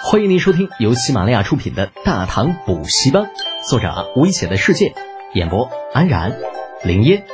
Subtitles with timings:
[0.00, 3.24] 欢迎您收听由喜马拉雅出品的《大唐补习班》，
[3.68, 4.94] 作者危险的世界，
[5.34, 6.38] 演播安然、
[6.84, 7.26] 林烟、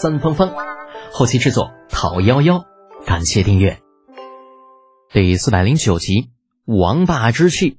[0.00, 0.54] 三芳芳，
[1.10, 2.64] 后期制作陶幺幺。
[3.06, 3.80] 感谢订阅。
[5.10, 6.22] 第四百零九集
[6.64, 7.70] 《王霸之气》。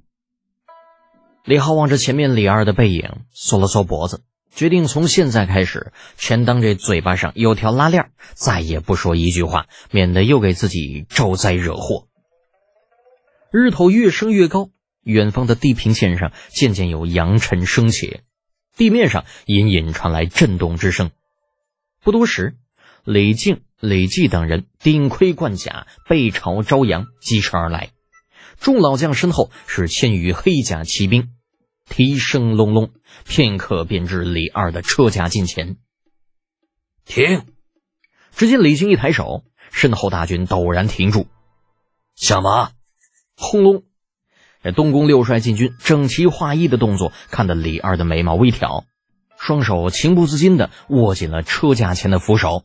[1.46, 12.08] 李浩望着前面李二的背影，缩了缩脖子，决定从现在开始，全当这嘴巴上有条拉链，再也不说一句话，免得又给自己招灾惹祸。
[13.56, 14.72] 日头越升越高，
[15.04, 18.22] 远方的地平线上渐渐有扬尘升起，
[18.76, 21.12] 地面上隐隐传来震动之声。
[22.02, 22.58] 不多时，
[23.04, 27.92] 李靖、李绩等人顶盔贯甲，背朝朝阳疾驰而来。
[28.60, 31.30] 众老将身后是千余黑甲骑兵，
[31.88, 32.92] 蹄声隆隆，
[33.24, 35.78] 片刻便至李二的车甲近前。
[37.06, 37.46] 停！
[38.36, 41.28] 只见李靖一抬手，身后大军陡然停住，
[42.16, 42.72] 下马。
[43.36, 43.84] 轰隆！
[44.64, 48.86] 这东宫六帅进军，整齐划一的动作，看得李二的眉毛微挑，
[49.38, 52.64] 双手情不自禁地握紧了车架前的扶手。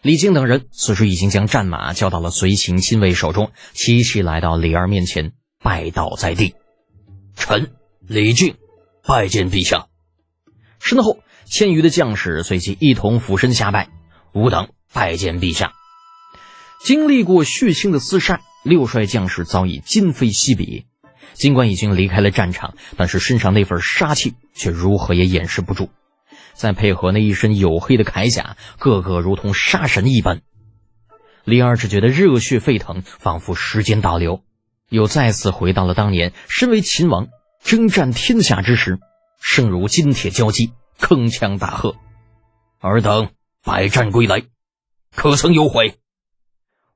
[0.00, 6.54] 李靖等人此时已经将战马交到了随行亲卫手中，齐齐来到李二面前，拜倒在地。
[7.34, 8.56] 臣李靖
[9.06, 9.86] 拜见陛下。
[10.78, 13.88] 身后千余的将士随即一同俯身下拜。
[14.32, 15.72] 吾等拜见陛下。
[16.84, 18.40] 经历过血腥的厮杀。
[18.62, 20.86] 六帅将士早已今非昔比，
[21.34, 25.90] 尽管已经离开了战场，但是身上那份杀气却如何也掩饰不住。
[26.54, 30.42] 再配合那一身黝黑的铠甲，个个如同杀神一般。
[31.44, 34.44] 李二只觉得热血沸腾，仿佛时间倒流，
[34.88, 37.28] 又再次回到了当年身为秦王
[37.64, 39.00] 征战天下之时，
[39.40, 41.96] 声如金铁交击，铿锵大喝
[42.78, 43.30] ：“尔等
[43.64, 44.44] 百战归来，
[45.16, 45.96] 可曾有悔？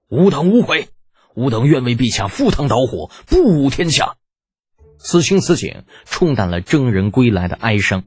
[0.08, 0.88] 吾等无悔。”
[1.36, 4.14] 吾等愿为陛下赴汤蹈火，不武天下。
[4.98, 8.04] 此情此景，冲淡了征人归来的哀伤。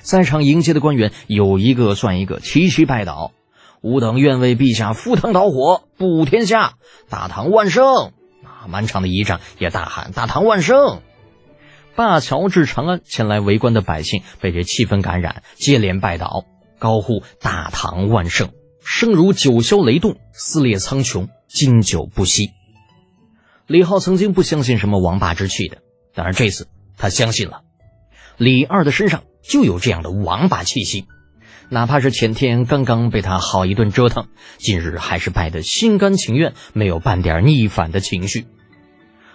[0.00, 3.32] 在场迎接的官员有一个算一个，齐齐拜倒。
[3.80, 6.74] 吾等愿为陛下赴汤蹈火，不武天下。
[7.08, 8.12] 大唐万盛！
[8.42, 11.00] 啊，满场的仪仗也大喊：“大唐万盛！”
[11.94, 16.44] 灞桥至长安前来围观的百姓被这气氛感染，接连拜倒，
[16.80, 18.50] 高呼：“大唐万盛！”
[18.84, 22.50] 声如九霄雷动，撕裂苍穹，经久不息。
[23.66, 25.78] 李浩曾经不相信什么王霸之气的，
[26.14, 27.62] 但是这次他相信了。
[28.36, 31.06] 李二的身上就有这样的王霸气息，
[31.70, 34.26] 哪怕是前天刚刚被他好一顿折腾，
[34.58, 38.46] 今日还是败得心甘情愿，没有半点逆反的情绪。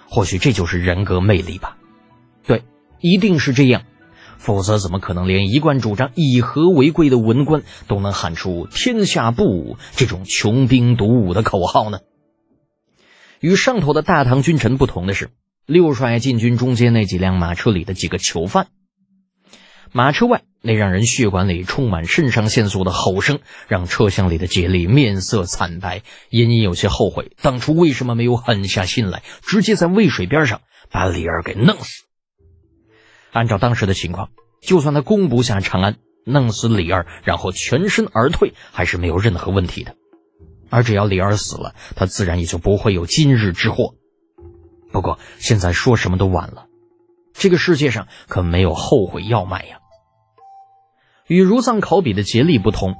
[0.07, 1.78] 或许这就是人格魅力吧？
[2.45, 2.63] 对，
[3.00, 3.81] 一定是这样，
[4.38, 12.00] 否则怎么可能连一贯主张以和为贵的文官都能喊出“天下不武”这种穷兵黩武的口号呢？
[13.39, 15.29] 与上头的大唐君臣不同的是，
[15.66, 18.67] 六帅禁军中间那几辆马车里的几个囚犯。
[19.91, 30.61] 马车外那让人血管里充满肾上腺素的吼声，让车厢里的杰利面色惨白，隐隐有些后悔当初为什么没有狠下心来，直接在渭水边上
[30.91, 32.03] 把李二给弄死。
[33.31, 34.29] 按照当时的情况，
[34.61, 35.95] 就算他攻不下长安，
[36.25, 39.95] 弄死李二，然后全身而退，还是没有任何问题的。
[40.69, 43.96] 而只要李二死了，他自然也就不会有今日之祸。
[44.91, 46.66] 不过现在说什么都晚了，
[47.34, 49.78] 这个世界上可没有后悔药卖呀。
[51.28, 52.96] 与如丧考妣的竭力不同，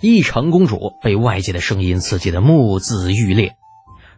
[0.00, 3.54] 义成公主被外界的声音刺激的目眦欲裂，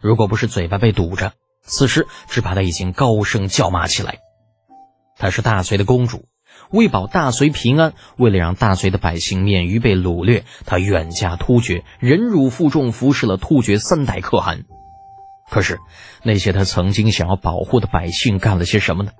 [0.01, 4.19] 如果不是嘴巴被堵着，此时只怕她已经高声叫骂起来。
[5.17, 6.25] 她是大隋的公主。
[6.71, 14.65] 为保大隋平安，为了让大隋的百姓免于被掳掠，他远嫁突厥，忍辱负重，服侍了突厥三代可汗。
[15.49, 15.79] 可是，
[16.23, 19.11] 那些他曾经想要保护的百姓干了些什么呢？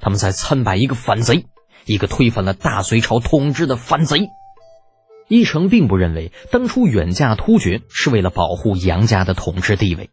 [0.00, 1.46] 他们在参拜一个反贼，
[1.84, 4.28] 一个推翻了大隋朝统治的反贼。
[5.28, 10.10] 义成并不认为当初远嫁突厥是为了保护杨家的统治地位，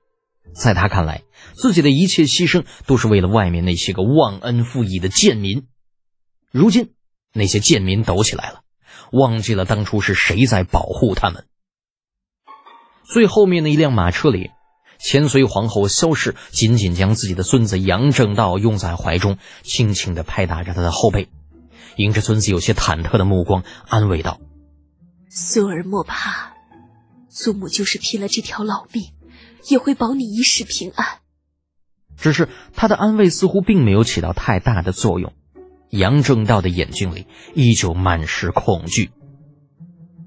[0.53, 1.22] 在他看来，
[1.53, 5.63] 自己的一切牺牲都是为了外面那些个忘恩负义的贱民。
[6.57, 6.94] 如今，
[7.34, 8.62] 那些贱民抖起来了，
[9.12, 11.48] 忘记了当初是谁在保护他们。
[13.04, 14.52] 最后面的一辆马车里，
[14.98, 21.28] 千岁皇后萧氏紧紧将自己的孙子杨正道拥在怀中，轻轻地拍打着他的后背，
[21.98, 24.40] 迎着孙子有些忐忑的目光，安慰道
[25.30, 26.54] ：“孙儿莫怕，
[27.28, 29.10] 祖母就是拼了这条老命，
[29.68, 31.19] 也会保你一世平安。”
[32.16, 35.34] 只是他的安慰似乎并没有起到太大的作用。
[35.90, 39.12] 杨正道的眼睛里依旧满是恐惧。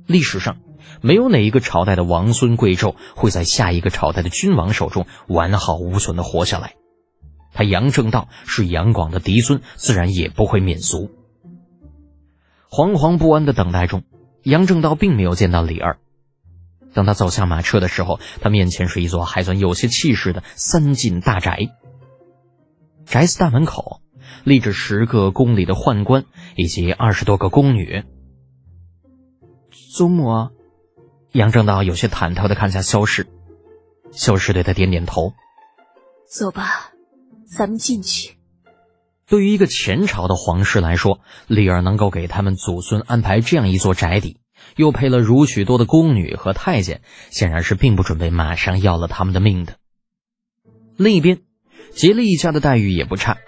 [0.06, 0.58] 历史上，
[1.02, 6.74] 没有哪一个朝代的王孙贵胄会在下一个朝代的君王手中完好无损的活下来。
[7.52, 11.10] 他杨正道是杨广的嫡孙，自然也不会免俗。
[12.70, 14.04] 惶惶不安的等待中，
[14.42, 15.98] 杨正道并没有见到李二。
[16.94, 21.68] 等他走下马车的时候，他面前是一座还算有些气势的三进大宅。
[23.04, 24.00] 宅子大门口
[24.44, 26.24] 立着十个宫里的宦官
[26.56, 28.04] 以及二十多个宫女。
[29.94, 30.50] 祖母，
[31.32, 33.26] 杨正道有些忐忑的看向萧氏，
[34.12, 35.32] 萧氏对他点点头。
[36.28, 36.92] 走吧，
[37.46, 38.36] 咱们进去。
[39.26, 44.40] 对于一个前朝的皇室来说，丽儿能够给他们祖孙安排这样一座宅邸。
[44.76, 47.00] 又配了如许多的宫女和太监，
[47.30, 49.76] 显然是并不准备马上要了他们的命的。
[50.96, 51.40] 另一边，
[51.92, 53.38] 杰利一家的待遇也不差，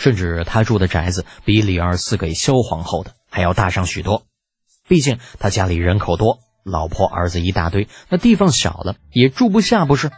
[0.00, 4.22] 甚至他住的宅子比李二赐给萧皇后的还要大上许多。
[4.88, 10.10] 毕竟他家里人口多，老婆儿子一大堆，那地方小了也住不下，不是？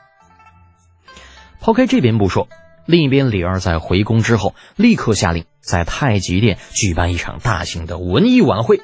[1.60, 2.46] 抛开这边不说，
[2.86, 8.80] 另一边，李二在回宫之后，立刻下令在太极殿举办一场大型的文艺晚会。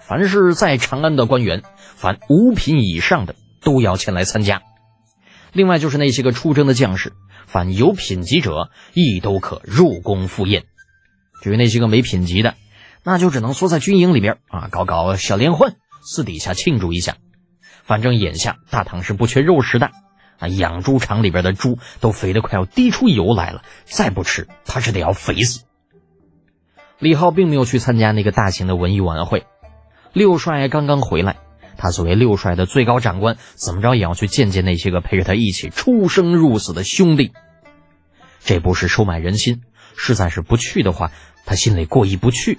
[0.00, 1.64] 凡是在长安的官员，
[1.96, 4.62] 凡五品以上的都要前来参加。
[5.52, 7.12] 另外就是那些个出征的将士，
[7.46, 10.64] 凡有品级者亦都可入宫赴宴。
[11.42, 12.54] 至于那些个没品级的，
[13.04, 17.16] 那就只能缩在军营里边啊，搞搞小联欢，私底下庆祝一下。
[17.82, 19.90] 反正眼下大唐是不缺肉食的
[20.38, 25.64] 啊，养猪场里边的猪都肥得快要滴出油来了，再不吃他是得要肥死。
[26.98, 29.46] 李浩并没有去参加那个大型的文艺晚会。
[30.12, 31.36] 六帅刚刚回来，
[31.78, 37.32] 他作为六帅的最高长官，怎么着也要去见见那些个陪着他一起出生入死的兄弟。
[38.44, 39.62] 这不是收买人心，
[39.96, 41.12] 实在是不去的话，
[41.46, 42.58] 他心里过意不去。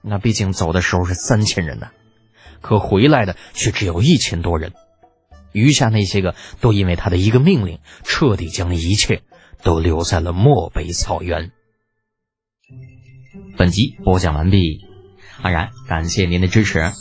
[0.00, 1.88] 那毕竟走的时候是三千人呢，
[2.60, 4.72] 可回来的却只有一千多人，
[5.52, 9.22] 余下那些个都因为他的一个命令，彻底将一切
[9.62, 11.52] 都留在了漠北草原。
[13.56, 14.86] 本集播讲完毕。
[15.42, 16.92] 安然，感谢您的支持。